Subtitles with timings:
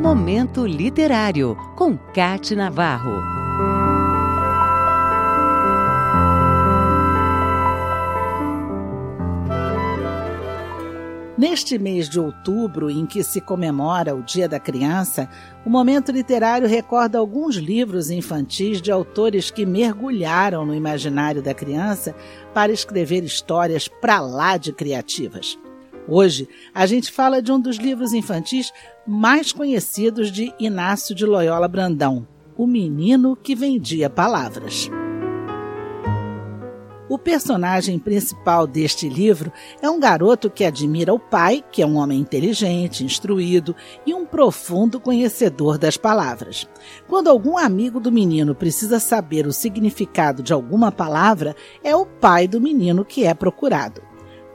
[0.00, 3.20] Momento Literário, com Cate Navarro.
[11.36, 15.28] Neste mês de outubro, em que se comemora o Dia da Criança,
[15.66, 22.16] o Momento Literário recorda alguns livros infantis de autores que mergulharam no imaginário da criança
[22.54, 25.58] para escrever histórias pra lá de criativas.
[26.08, 28.72] Hoje, a gente fala de um dos livros infantis
[29.06, 34.90] mais conhecidos de Inácio de Loyola Brandão, O Menino que Vendia Palavras.
[37.10, 41.96] O personagem principal deste livro é um garoto que admira o pai, que é um
[41.96, 43.74] homem inteligente, instruído
[44.06, 46.68] e um profundo conhecedor das palavras.
[47.08, 52.46] Quando algum amigo do menino precisa saber o significado de alguma palavra, é o pai
[52.46, 54.09] do menino que é procurado.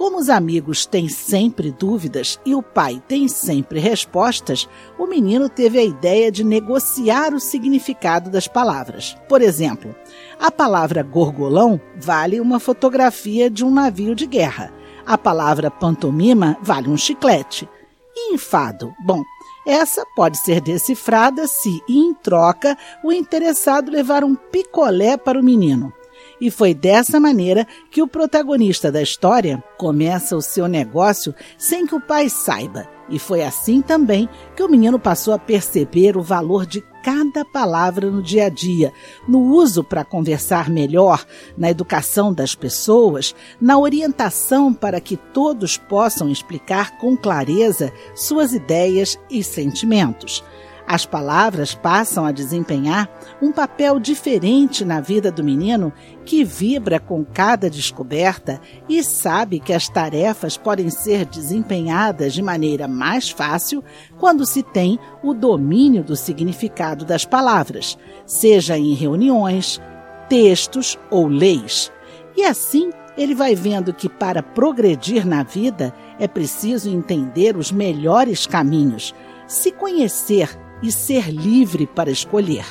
[0.00, 4.66] Como os amigos têm sempre dúvidas e o pai tem sempre respostas,
[4.98, 9.14] o menino teve a ideia de negociar o significado das palavras.
[9.28, 9.94] Por exemplo,
[10.40, 14.72] a palavra gorgolão vale uma fotografia de um navio de guerra.
[15.04, 17.68] A palavra pantomima vale um chiclete.
[18.16, 18.94] E enfado?
[19.04, 19.22] Bom,
[19.66, 25.92] essa pode ser decifrada se, em troca, o interessado levar um picolé para o menino.
[26.40, 31.94] E foi dessa maneira que o protagonista da história começa o seu negócio sem que
[31.94, 32.88] o pai saiba.
[33.10, 38.10] E foi assim também que o menino passou a perceber o valor de cada palavra
[38.10, 38.92] no dia a dia,
[39.26, 41.24] no uso para conversar melhor,
[41.58, 49.18] na educação das pessoas, na orientação para que todos possam explicar com clareza suas ideias
[49.30, 50.44] e sentimentos.
[50.92, 53.08] As palavras passam a desempenhar
[53.40, 55.92] um papel diferente na vida do menino
[56.24, 62.88] que vibra com cada descoberta e sabe que as tarefas podem ser desempenhadas de maneira
[62.88, 63.84] mais fácil
[64.18, 67.96] quando se tem o domínio do significado das palavras,
[68.26, 69.80] seja em reuniões,
[70.28, 71.92] textos ou leis.
[72.36, 78.44] E assim ele vai vendo que para progredir na vida é preciso entender os melhores
[78.44, 79.14] caminhos,
[79.46, 82.64] se conhecer e ser livre para escolher.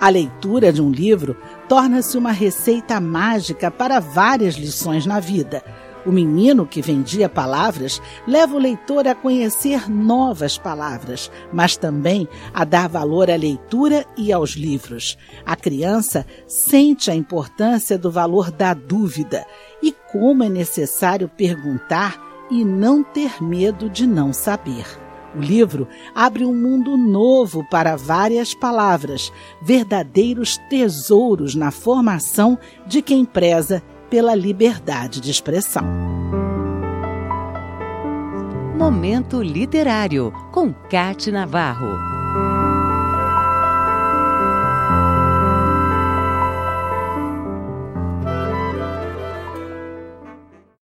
[0.00, 1.36] A leitura de um livro
[1.68, 5.62] torna-se uma receita mágica para várias lições na vida.
[6.06, 12.64] O menino que vendia palavras leva o leitor a conhecer novas palavras, mas também a
[12.64, 15.18] dar valor à leitura e aos livros.
[15.44, 19.44] A criança sente a importância do valor da dúvida
[19.82, 22.18] e como é necessário perguntar
[22.50, 24.86] e não ter medo de não saber.
[25.34, 29.32] O livro abre um mundo novo para várias palavras,
[29.62, 35.84] verdadeiros tesouros na formação de quem preza pela liberdade de expressão.
[38.76, 42.09] Momento Literário, com Cate Navarro.